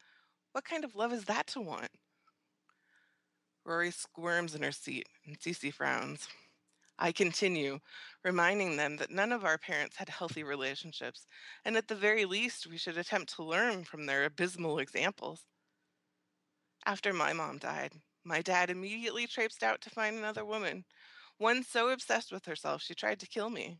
[0.57, 1.91] What kind of love is that to want?
[3.63, 6.27] Rory squirms in her seat, and Cece frowns.
[6.97, 7.77] I continue,
[8.23, 11.27] reminding them that none of our parents had healthy relationships,
[11.63, 15.45] and at the very least, we should attempt to learn from their abysmal examples.
[16.87, 17.93] After my mom died,
[18.23, 20.85] my dad immediately traipsed out to find another woman,
[21.37, 23.77] one so obsessed with herself she tried to kill me.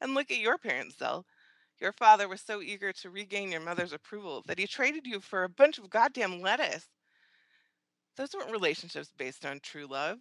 [0.00, 1.26] And look at your parents, Zell.
[1.78, 5.44] Your father was so eager to regain your mother's approval that he traded you for
[5.44, 6.86] a bunch of goddamn lettuce.
[8.16, 10.18] Those weren't relationships based on true love.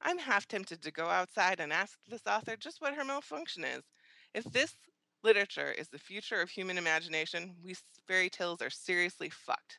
[0.00, 3.84] I'm half tempted to go outside and ask this author just what her malfunction is.
[4.34, 4.76] If this
[5.22, 9.78] literature is the future of human imagination, we fairy tales are seriously fucked.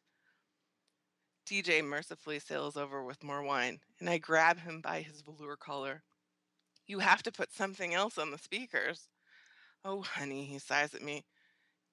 [1.46, 6.04] DJ mercifully sails over with more wine, and I grab him by his velour collar.
[6.88, 9.08] You have to put something else on the speakers.
[9.90, 11.24] Oh, honey, he sighs at me.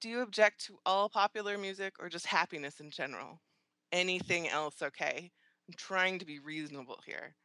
[0.01, 3.41] Do you object to all popular music or just happiness in general?
[3.93, 5.31] Anything else okay?
[5.69, 7.37] I'm trying to be reasonable here.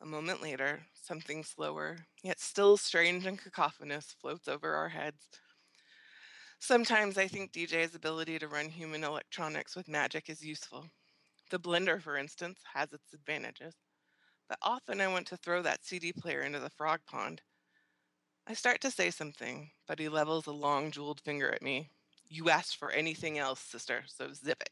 [0.00, 5.26] A moment later, something slower, yet still strange and cacophonous, floats over our heads.
[6.60, 10.86] Sometimes I think DJ's ability to run human electronics with magic is useful.
[11.50, 13.74] The blender, for instance, has its advantages.
[14.48, 17.42] But often I want to throw that CD player into the frog pond
[18.48, 21.90] I start to say something, but he levels a long jeweled finger at me.
[22.28, 24.70] You asked for anything else, sister, so zip it.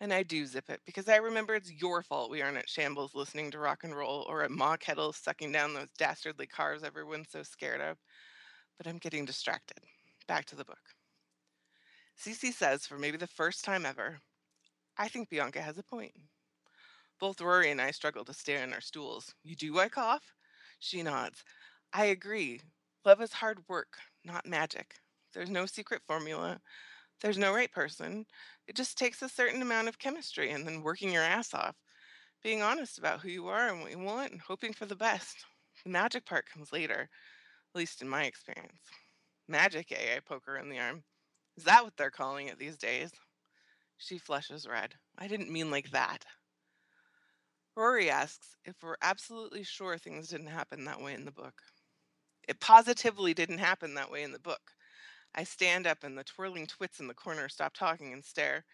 [0.00, 3.14] And I do zip it because I remember it's your fault we aren't at Shambles
[3.14, 7.30] listening to rock and roll or at Ma Kettle sucking down those dastardly cars everyone's
[7.30, 7.96] so scared of.
[8.78, 9.78] But I'm getting distracted.
[10.28, 10.78] Back to the book.
[12.20, 14.18] Cece says, for maybe the first time ever,
[14.96, 16.12] I think Bianca has a point.
[17.18, 19.34] Both Rory and I struggle to stay on our stools.
[19.42, 20.34] You do, I cough?
[20.78, 21.42] She nods.
[21.94, 22.60] I agree.
[23.06, 24.96] Love is hard work, not magic.
[25.32, 26.60] There's no secret formula.
[27.20, 28.26] There's no right person.
[28.68, 31.76] It just takes a certain amount of chemistry and then working your ass off,
[32.42, 35.44] being honest about who you are and what you want, and hoping for the best.
[35.84, 37.10] The magic part comes later.
[37.74, 38.82] at least in my experience.
[39.48, 41.04] Magic A, I poke her in the arm.
[41.56, 43.12] Is that what they're calling it these days?
[43.98, 44.94] She flushes red.
[45.18, 46.26] I didn't mean like that.
[47.76, 51.62] Rory asks if we're absolutely sure things didn't happen that way in the book.
[52.48, 54.72] It positively didn't happen that way in the book.
[55.34, 58.64] I stand up and the twirling twits in the corner stop talking and stare.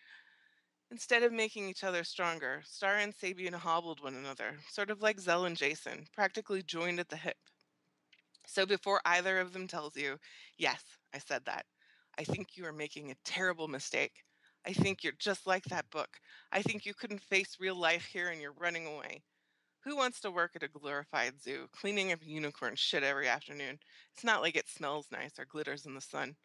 [0.91, 5.21] Instead of making each other stronger, Star and Sabian hobbled one another, sort of like
[5.21, 7.37] Zell and Jason, practically joined at the hip.
[8.47, 10.19] So before either of them tells you,
[10.59, 10.83] yes,
[11.15, 11.65] I said that,
[12.19, 14.25] I think you are making a terrible mistake.
[14.67, 16.19] I think you're just like that book.
[16.53, 19.23] I think you couldn't face real life here and you're running away.
[19.85, 23.79] Who wants to work at a glorified zoo, cleaning up unicorn shit every afternoon?
[24.13, 26.37] It's not like it smells nice or glitters in the sun.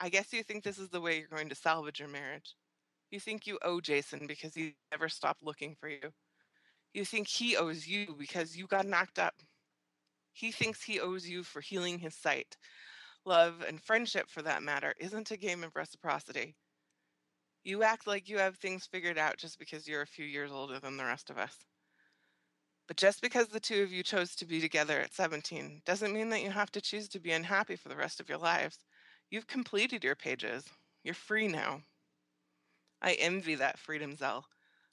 [0.00, 2.56] I guess you think this is the way you're going to salvage your marriage.
[3.10, 6.12] You think you owe Jason because he never stopped looking for you.
[6.94, 9.34] You think he owes you because you got knocked up.
[10.32, 12.56] He thinks he owes you for healing his sight.
[13.26, 16.56] Love and friendship, for that matter, isn't a game of reciprocity.
[17.62, 20.80] You act like you have things figured out just because you're a few years older
[20.80, 21.66] than the rest of us.
[22.88, 26.30] But just because the two of you chose to be together at 17 doesn't mean
[26.30, 28.78] that you have to choose to be unhappy for the rest of your lives.
[29.30, 30.64] You've completed your pages.
[31.04, 31.82] You're free now.
[33.02, 34.46] I envy that freedom Zell.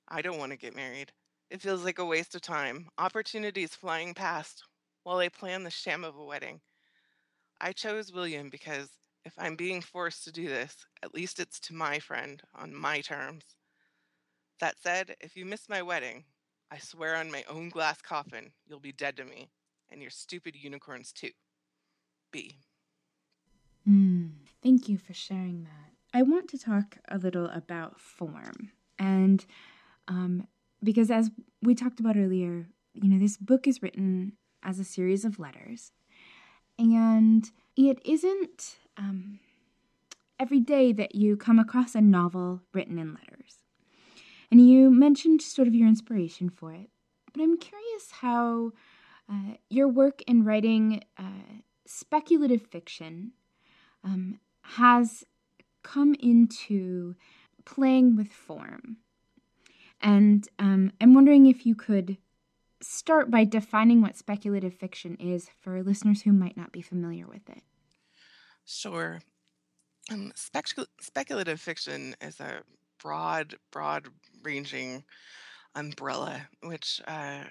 [0.10, 1.14] I don't want to get married.
[1.50, 2.90] It feels like a waste of time.
[2.98, 4.64] Opportunities flying past
[5.04, 6.60] while I plan the sham of a wedding.
[7.62, 8.90] I chose William because
[9.24, 13.00] if I'm being forced to do this, at least it's to my friend on my
[13.00, 13.46] terms.
[14.60, 16.26] That said, if you miss my wedding,
[16.72, 19.50] I swear on my own glass coffin, you'll be dead to me,
[19.92, 21.32] and your stupid unicorns too.
[22.32, 22.58] B.
[23.88, 24.32] Mm,
[24.64, 25.92] thank you for sharing that.
[26.14, 28.72] I want to talk a little about form.
[28.98, 29.46] And
[30.08, 30.48] um,
[30.84, 31.30] because, as
[31.62, 35.92] we talked about earlier, you know, this book is written as a series of letters.
[36.80, 39.40] And it isn't um,
[40.40, 43.35] every day that you come across a novel written in letters.
[44.52, 46.90] And you mentioned sort of your inspiration for it.
[47.34, 48.72] But I'm curious how
[49.30, 53.32] uh, your work in writing uh, speculative fiction
[54.04, 55.24] um, has
[55.84, 57.16] come into
[57.66, 58.98] playing with form.
[60.02, 62.18] And um, I'm wondering if you could
[62.82, 67.50] start by defining what speculative fiction is for listeners who might not be familiar with
[67.50, 67.64] it.
[68.66, 69.22] Sure.
[70.12, 72.62] Um, specul- speculative fiction is a
[73.00, 74.08] broad, broad
[74.44, 75.04] ranging
[75.76, 77.44] umbrella, which uh,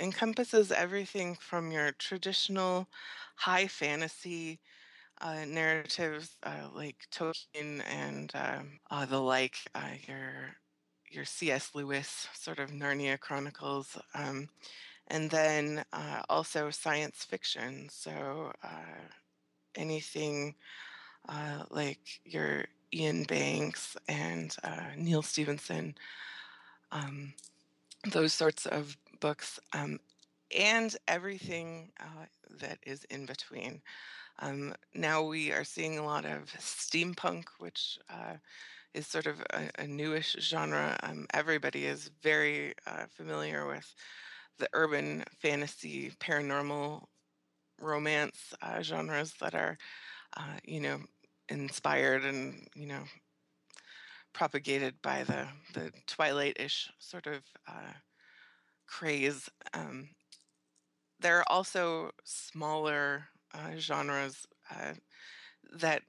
[0.00, 2.88] encompasses everything from your traditional
[3.36, 4.60] high fantasy
[5.20, 10.56] uh, narratives uh, like Tolkien and um, uh, the like, uh, your
[11.10, 11.70] your C.S.
[11.74, 14.48] Lewis sort of Narnia Chronicles, um,
[15.08, 17.88] and then uh, also science fiction.
[17.90, 19.02] So uh,
[19.76, 20.54] anything
[21.70, 24.54] like your Iain Banks and
[24.96, 25.94] Neal Stephenson,
[26.92, 27.32] um,
[28.10, 29.98] those sorts of books, um,
[30.56, 31.90] and everything
[32.60, 33.82] that is in between.
[34.38, 38.34] Um, now we are seeing a lot of steampunk, which uh,
[38.94, 40.96] is sort of a, a newish genre.
[41.02, 43.94] Um, everybody is very uh, familiar with
[44.58, 47.04] the urban fantasy, paranormal
[47.80, 49.76] romance uh, genres that are,
[50.36, 50.98] uh, you know,
[51.48, 53.02] inspired and you know
[54.32, 57.94] propagated by the the Twilight-ish sort of uh,
[58.86, 59.48] craze.
[59.72, 60.10] Um,
[61.20, 64.92] there are also smaller uh, genres uh,
[65.72, 66.02] that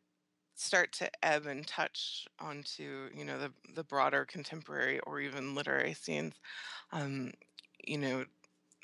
[0.56, 5.94] start to ebb and touch onto you know the the broader contemporary or even literary
[5.94, 6.34] scenes
[6.92, 7.32] um,
[7.86, 8.26] you know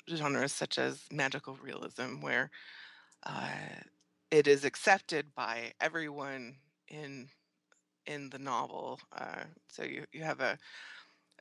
[0.08, 2.50] genres such as magical realism where
[3.24, 3.48] uh,
[4.34, 6.56] it is accepted by everyone
[6.88, 7.28] in
[8.06, 10.58] in the novel uh, so you you have a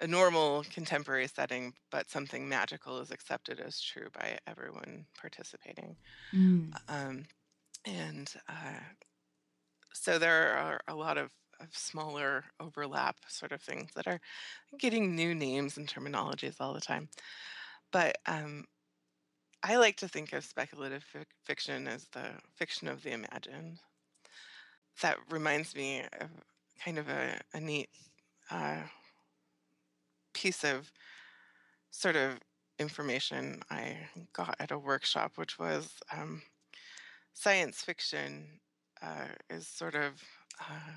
[0.01, 5.95] a normal contemporary setting, but something magical is accepted as true by everyone participating.
[6.33, 6.73] Mm.
[6.89, 7.25] Um,
[7.85, 8.81] and uh,
[9.93, 14.19] so there are a lot of, of, smaller overlap sort of things that are
[14.79, 17.07] getting new names and terminologies all the time.
[17.91, 18.65] But um,
[19.63, 23.79] I like to think of speculative fic- fiction as the fiction of the imagined.
[25.01, 26.29] That reminds me of
[26.83, 27.89] kind of a, a neat
[28.51, 28.81] uh,
[30.33, 30.91] piece of
[31.91, 32.39] sort of
[32.77, 33.97] information I
[34.33, 36.41] got at a workshop, which was um,
[37.33, 38.59] science fiction
[39.01, 40.21] uh, is sort of
[40.59, 40.91] uh,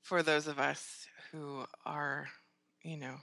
[0.00, 2.28] for those of us who are,
[2.82, 3.16] you know,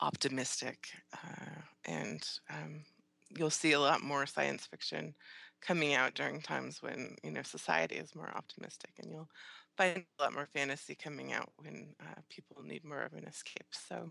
[0.00, 2.84] optimistic, uh, and um,
[3.30, 5.14] you'll see a lot more science fiction
[5.60, 9.30] coming out during times when you know society is more optimistic and you'll
[9.76, 13.66] find a lot more fantasy coming out when uh, people need more of an escape
[13.70, 14.10] so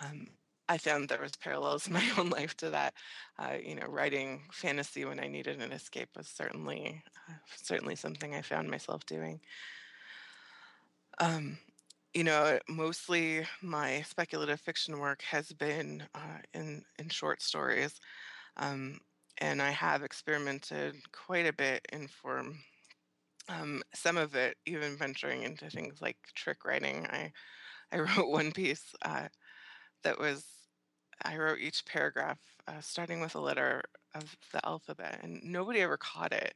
[0.00, 0.26] um,
[0.68, 2.94] I found there was parallels in my own life to that.
[3.38, 8.34] Uh, you know, writing fantasy when I needed an escape was certainly uh, certainly something
[8.34, 9.40] I found myself doing.
[11.18, 11.58] Um,
[12.14, 18.00] you know, mostly my speculative fiction work has been uh, in in short stories,
[18.56, 18.98] um,
[19.38, 22.58] and I have experimented quite a bit in form.
[23.48, 27.06] Um, some of it even venturing into things like trick writing.
[27.10, 27.32] I
[27.92, 29.28] I wrote one piece uh,
[30.02, 30.46] that was
[31.24, 33.82] I wrote each paragraph uh, starting with a letter
[34.14, 36.54] of the alphabet, and nobody ever caught it,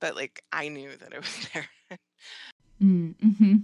[0.00, 1.98] but like I knew that it was there.
[2.82, 3.56] Mm, mm-hmm.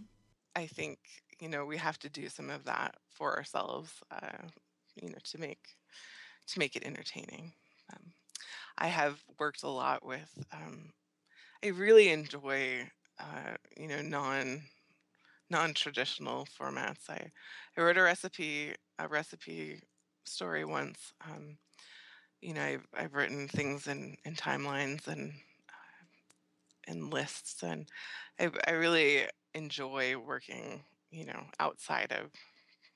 [0.55, 0.98] I think
[1.40, 4.46] you know we have to do some of that for ourselves, uh,
[5.00, 5.76] you know, to make
[6.48, 7.53] to make it entertaining.
[7.92, 8.12] Um,
[8.78, 10.30] I have worked a lot with.
[10.53, 10.92] Um,
[11.64, 12.90] I really enjoy,
[13.20, 14.62] uh, you know, non
[15.50, 17.11] non-traditional formats.
[17.11, 17.30] I,
[17.76, 19.80] I wrote a recipe a recipe
[20.24, 21.12] story once.
[21.24, 21.59] Um,
[22.40, 25.32] you know, I've, I've written things in, in timelines and
[25.68, 26.05] uh,
[26.88, 27.88] and lists, and
[28.40, 32.30] I, I really enjoy working, you know, outside of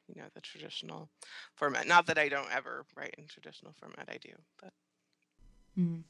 [0.08, 1.08] you know the traditional
[1.54, 1.86] format.
[1.86, 4.72] Not that I don't ever write in traditional format, I do, but.
[5.78, 6.04] Mm.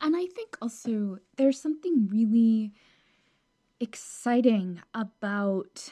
[0.00, 2.72] And I think also there's something really
[3.78, 5.90] exciting about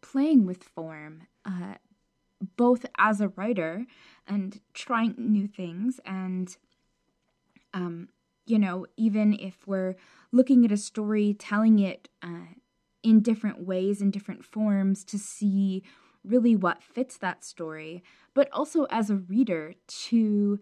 [0.00, 1.74] playing with form, uh,
[2.56, 3.86] both as a writer
[4.26, 6.56] and trying new things, and,
[7.74, 8.08] um,
[8.46, 9.96] you know, even if we're
[10.32, 12.54] looking at a story, telling it uh,
[13.02, 15.82] in different ways, in different forms to see
[16.24, 18.02] really what fits that story,
[18.34, 20.58] but also as a reader to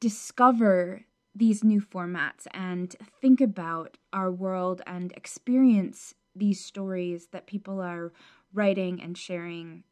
[0.00, 1.02] discover
[1.34, 8.12] these new formats and think about our world and experience these stories that people are
[8.52, 9.84] writing and sharing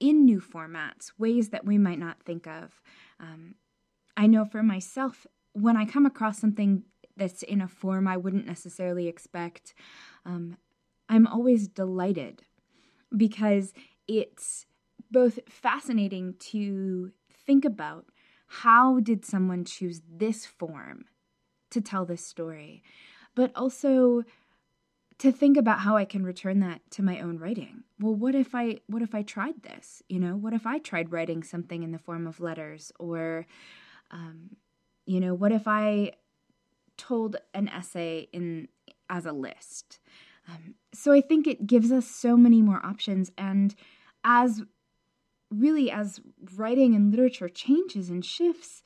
[0.00, 2.80] in new formats, ways that we might not think of.
[3.20, 3.54] Um,
[4.16, 6.82] I know for myself, when I come across something
[7.16, 9.74] that's in a form I wouldn't necessarily expect,
[10.24, 10.56] um,
[11.12, 12.40] I'm always delighted
[13.14, 13.74] because
[14.08, 14.64] it's
[15.10, 17.12] both fascinating to
[17.46, 18.06] think about
[18.46, 21.04] how did someone choose this form
[21.68, 22.82] to tell this story,
[23.34, 24.22] but also
[25.18, 27.84] to think about how I can return that to my own writing.
[28.00, 30.02] Well, what if I what if I tried this?
[30.08, 33.46] You know, what if I tried writing something in the form of letters, or,
[34.10, 34.56] um,
[35.04, 36.12] you know, what if I
[36.96, 38.68] told an essay in
[39.10, 40.00] as a list?
[40.48, 43.74] Um, so I think it gives us so many more options, and
[44.24, 44.62] as
[45.50, 46.20] really, as
[46.56, 48.82] writing and literature changes and shifts,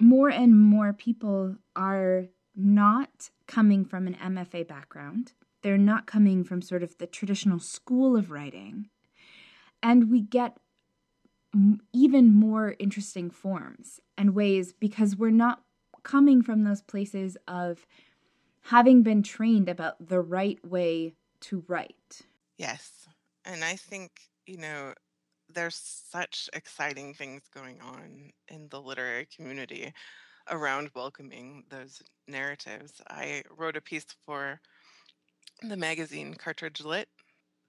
[0.00, 5.32] more and more people are not coming from an MFA background.
[5.62, 8.88] They're not coming from sort of the traditional school of writing.
[9.82, 10.56] And we get
[11.92, 15.62] even more interesting forms and ways because we're not
[16.02, 17.86] coming from those places of
[18.64, 22.22] having been trained about the right way to write.
[22.56, 23.06] Yes.
[23.44, 24.10] And I think,
[24.46, 24.94] you know,
[25.52, 29.92] there's such exciting things going on in the literary community
[30.50, 33.02] around welcoming those narratives.
[33.10, 34.60] I wrote a piece for
[35.62, 37.08] the magazine Cartridge Lit.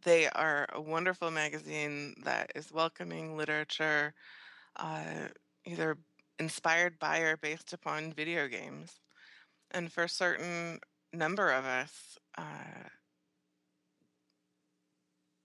[0.04, 4.14] They are a wonderful magazine that is welcoming literature,
[4.78, 5.28] uh,
[5.66, 5.98] either
[6.40, 9.02] inspired by or based upon video games.
[9.76, 10.80] And for a certain
[11.12, 12.88] number of us, uh,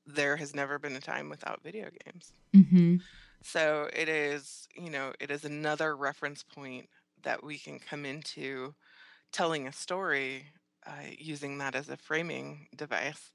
[0.07, 2.33] there has never been a time without video games.
[2.55, 2.97] Mm-hmm.
[3.43, 6.89] So it is, you know, it is another reference point
[7.25, 8.75] that we can come into
[9.33, 10.47] telling a story
[10.87, 13.33] uh, using that as a framing device.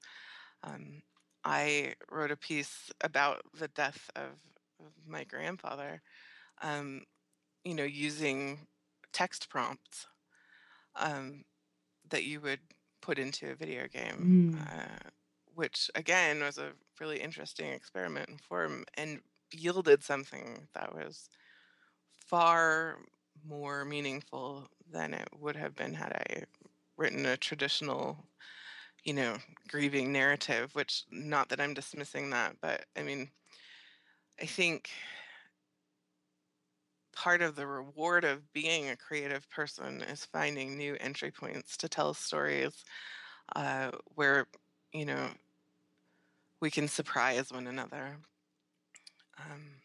[0.64, 1.02] Um,
[1.44, 4.32] I wrote a piece about the death of,
[4.80, 6.02] of my grandfather,
[6.62, 7.02] um,
[7.66, 8.60] you know, using
[9.12, 10.08] text prompts
[10.96, 11.44] um,
[12.10, 12.60] that you would
[13.02, 14.56] put into a video game.
[14.56, 14.62] Mm.
[14.62, 15.10] Uh,
[15.56, 19.22] which again was a really interesting experiment in form and
[19.52, 21.30] yielded something that was
[22.18, 22.98] far
[23.48, 26.44] more meaningful than it would have been had I
[26.98, 28.18] written a traditional,
[29.04, 29.38] you know,
[29.68, 33.30] grieving narrative, which not that I'm dismissing that, but I mean,
[34.42, 34.90] I think
[37.16, 41.90] part of the reward of being a creative person is finding new entry points to
[41.90, 42.84] tell stories
[43.56, 44.48] uh, where,
[44.94, 45.30] you know,
[46.60, 48.18] we can surprise one another.
[49.40, 49.82] Um,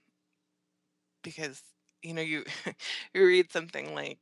[1.22, 1.62] because
[2.02, 2.44] you know you
[3.14, 4.18] you read something like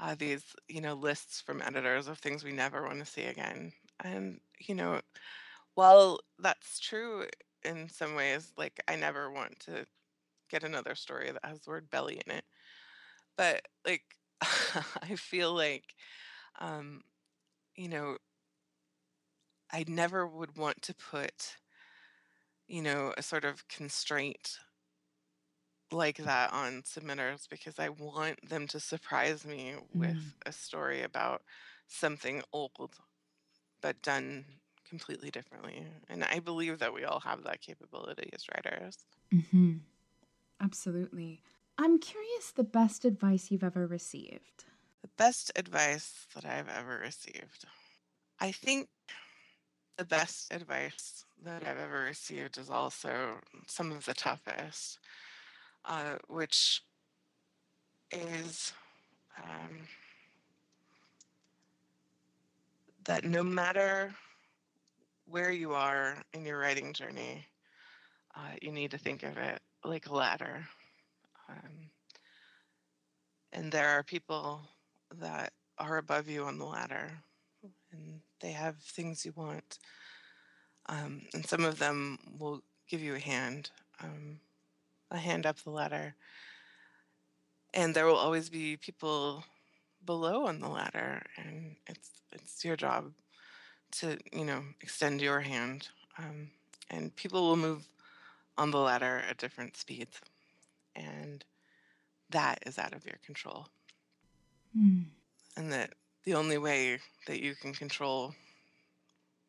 [0.00, 3.72] uh, these, you know, lists from editors of things we never want to see again.
[4.02, 5.00] And, you know,
[5.74, 7.26] while that's true
[7.64, 9.86] in some ways, like I never want to
[10.54, 12.44] get another story that has the word belly in it.
[13.36, 14.04] But like
[14.42, 15.94] I feel like
[16.60, 17.02] um,
[17.76, 18.18] you know,
[19.70, 21.58] I never would want to put,
[22.66, 24.58] you know, a sort of constraint
[25.92, 30.32] like that on submitters because I want them to surprise me with Mm.
[30.46, 31.42] a story about
[31.86, 32.96] something old
[33.82, 35.86] but done completely differently.
[36.08, 39.06] And I believe that we all have that capability as writers.
[39.32, 39.78] Mm-hmm.
[40.64, 41.42] Absolutely.
[41.76, 44.64] I'm curious the best advice you've ever received.
[45.02, 47.66] The best advice that I've ever received.
[48.40, 48.88] I think
[49.98, 55.00] the best advice that I've ever received is also some of the toughest,
[55.84, 56.82] uh, which
[58.10, 58.72] is
[59.42, 59.80] um,
[63.04, 64.14] that no matter
[65.26, 67.44] where you are in your writing journey,
[68.34, 70.66] uh, you need to think of it like a ladder.
[71.48, 71.90] Um,
[73.52, 74.62] and there are people
[75.20, 77.10] that are above you on the ladder,
[77.92, 79.78] and they have things you want.
[80.86, 83.70] Um, and some of them will give you a hand,
[84.02, 84.40] um,
[85.10, 86.14] a hand up the ladder.
[87.72, 89.44] And there will always be people
[90.04, 93.12] below on the ladder, and it's it's your job
[93.92, 95.88] to you know extend your hand.
[96.18, 96.50] Um,
[96.90, 97.86] and people will move
[98.56, 100.20] on the ladder at different speeds,
[100.94, 101.44] and
[102.30, 103.68] that is out of your control.
[104.76, 105.04] Mm.
[105.56, 105.92] and that
[106.24, 106.98] the only way
[107.28, 108.34] that you can control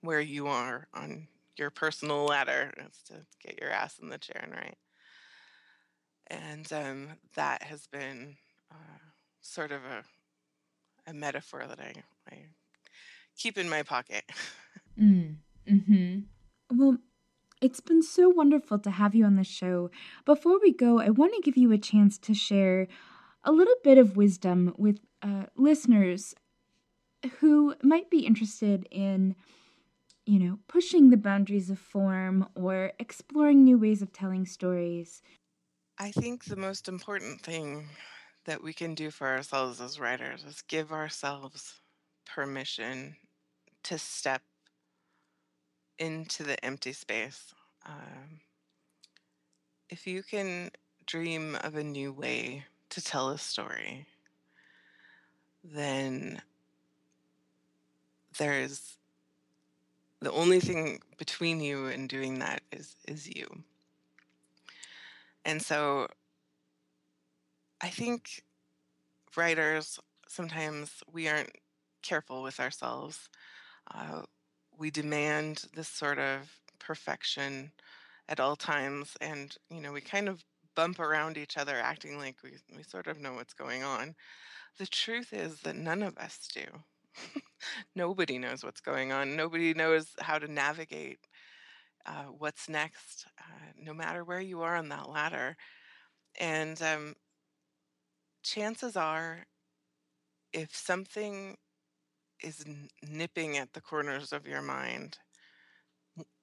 [0.01, 1.27] where you are on
[1.57, 4.77] your personal ladder is to get your ass in the chair and write.
[6.27, 8.35] And um, that has been
[8.71, 8.99] uh,
[9.41, 10.03] sort of a,
[11.09, 11.93] a metaphor that I,
[12.29, 12.45] I
[13.37, 14.23] keep in my pocket.
[14.97, 15.35] Mm.
[15.69, 16.19] Mm-hmm.
[16.77, 16.97] Well,
[17.65, 19.89] it's been so wonderful to have you on the show.
[20.23, 22.87] Before we go, I want to give you a chance to share
[23.43, 26.35] a little bit of wisdom with uh, listeners
[27.39, 29.35] who might be interested in,
[30.27, 35.23] you know, pushing the boundaries of form or exploring new ways of telling stories.
[35.97, 37.87] I think the most important thing
[38.45, 41.81] that we can do for ourselves as writers is give ourselves
[42.27, 43.15] permission
[43.85, 44.43] to step
[45.99, 47.53] into the empty space.
[47.85, 48.39] Um,
[49.89, 50.71] if you can
[51.05, 54.07] dream of a new way to tell a story,
[55.63, 56.41] then
[58.37, 58.97] there's
[60.21, 63.47] the only thing between you and doing that is is you.
[65.45, 66.07] And so
[67.81, 68.43] I think
[69.37, 71.51] writers sometimes we aren't
[72.01, 73.29] careful with ourselves.
[73.93, 74.23] Uh,
[74.77, 77.71] we demand this sort of perfection
[78.27, 80.43] at all times, and you know we kind of
[80.75, 84.15] bump around each other, acting like we we sort of know what's going on.
[84.77, 86.65] The truth is that none of us do.
[87.95, 89.35] Nobody knows what's going on.
[89.35, 91.19] Nobody knows how to navigate
[92.05, 95.55] uh, what's next, uh, no matter where you are on that ladder.
[96.39, 97.15] And um,
[98.43, 99.45] chances are,
[100.53, 101.57] if something
[102.41, 102.63] is
[103.07, 105.17] nipping at the corners of your mind,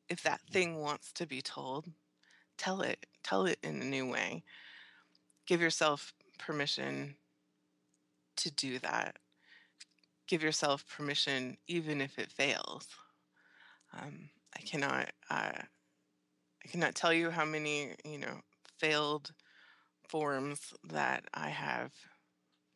[0.08, 1.86] if that thing wants to be told,
[2.58, 3.06] tell it.
[3.24, 4.42] Tell it in a new way.
[5.46, 7.16] Give yourself permission
[8.36, 9.16] to do that.
[10.26, 12.88] Give yourself permission, even if it fails.
[13.92, 15.10] Um, I cannot.
[15.30, 15.52] Uh,
[16.64, 18.40] I cannot tell you how many you know
[18.78, 19.32] failed
[20.08, 21.92] forms that I have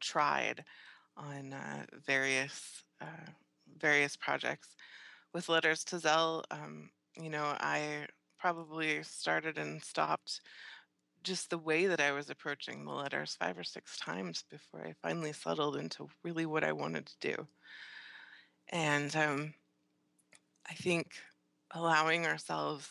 [0.00, 0.64] tried
[1.16, 3.30] on uh, various uh,
[3.78, 4.68] various projects.
[5.32, 6.90] With Letters to Zell, um,
[7.20, 8.06] you know, I
[8.38, 10.40] probably started and stopped
[11.22, 14.94] just the way that I was approaching the letters five or six times before I
[15.02, 17.46] finally settled into really what I wanted to do.
[18.68, 19.54] And um,
[20.70, 21.14] I think
[21.72, 22.88] allowing ourselves,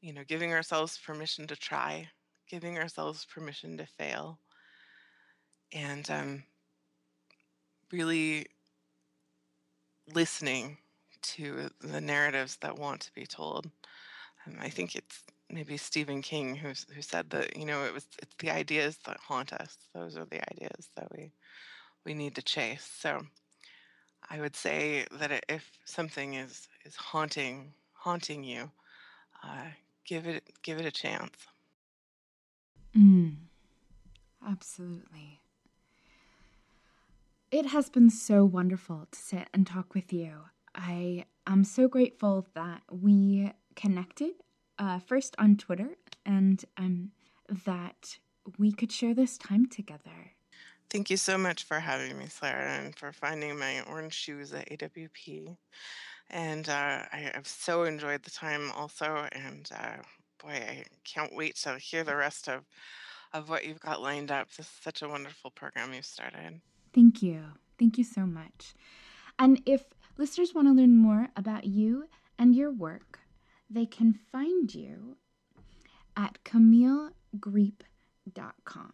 [0.00, 2.08] you know, giving ourselves permission to try,
[2.48, 4.38] giving ourselves permission to fail,
[5.72, 6.42] and um,
[7.92, 8.46] really
[10.12, 10.78] listening
[11.22, 13.70] to the narratives that want to be told.
[14.60, 18.34] I think it's maybe Stephen King who who said that you know it was it's
[18.38, 19.76] the ideas that haunt us.
[19.94, 21.32] Those are the ideas that we
[22.04, 22.88] we need to chase.
[22.98, 23.22] So
[24.30, 28.70] I would say that if something is is haunting haunting you,
[29.42, 29.70] uh,
[30.04, 31.34] give it give it a chance.
[32.96, 33.36] Mm.
[34.46, 35.40] Absolutely.
[37.52, 40.32] It has been so wonderful to sit and talk with you.
[40.74, 44.32] I am so grateful that we connected
[44.80, 45.90] uh, first on Twitter
[46.24, 47.12] and um,
[47.64, 48.18] that
[48.58, 50.32] we could share this time together.
[50.90, 54.68] Thank you so much for having me, Sarah, and for finding my orange shoes at
[54.68, 55.56] AWP.
[56.30, 59.28] And uh, I, have so enjoyed the time also.
[59.30, 60.02] And uh,
[60.42, 62.64] boy, I can't wait to hear the rest of,
[63.32, 64.48] of what you've got lined up.
[64.50, 66.60] This is such a wonderful program you've started.
[66.96, 67.42] Thank you.
[67.78, 68.74] Thank you so much.
[69.38, 69.84] And if
[70.16, 73.18] listeners want to learn more about you and your work,
[73.68, 75.18] they can find you
[76.16, 78.92] at camillegriep.com.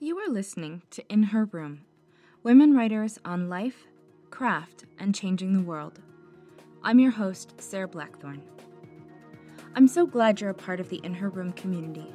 [0.00, 1.82] You are listening to In Her Room
[2.42, 3.86] Women Writers on Life,
[4.30, 6.00] Craft, and Changing the World.
[6.82, 8.42] I'm your host, Sarah Blackthorn.
[9.76, 12.12] I'm so glad you're a part of the In Her Room community.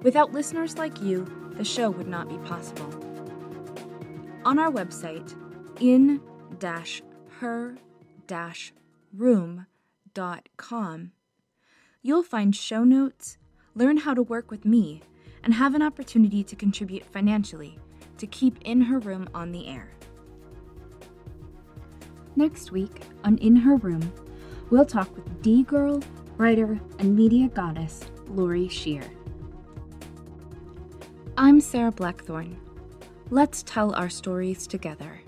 [0.00, 3.09] Without listeners like you, the show would not be possible.
[4.50, 5.36] On our website,
[5.78, 6.20] in
[7.38, 7.78] her
[9.16, 11.12] room.com,
[12.02, 13.38] you'll find show notes,
[13.76, 15.02] learn how to work with me,
[15.44, 17.78] and have an opportunity to contribute financially
[18.18, 19.92] to keep In Her Room on the air.
[22.34, 24.12] Next week on In Her Room,
[24.68, 26.02] we'll talk with D Girl,
[26.38, 29.04] writer, and media goddess Lori Shear.
[31.36, 32.58] I'm Sarah Blackthorn.
[33.32, 35.20] Let's tell our stories together.